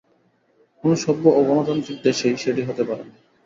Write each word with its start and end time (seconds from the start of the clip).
কোনো 0.83 0.95
সভ্য 1.03 1.23
ও 1.29 1.49
গণতান্ত্রিক 1.49 1.97
দেশেই 2.03 2.35
সেটি 2.37 2.61
হতে 2.63 2.83
পারে 2.83 3.03
না। 3.03 3.15